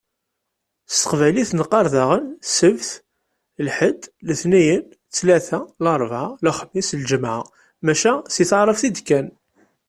S 0.93 0.95
teqbaylit 1.01 1.51
neqqaṛ 1.55 1.85
daɣen: 1.93 2.25
Sebt, 2.57 2.89
lḥed, 3.67 3.99
letniyen, 4.27 4.85
ttlata, 4.89 5.59
larbɛa, 5.83 6.27
lexmis, 6.43 6.89
lǧemɛa. 7.01 7.39
Maca 7.85 8.13
si 8.33 8.43
taɛrabt 8.49 8.83
i 8.87 8.89
d-kkan. 8.95 9.27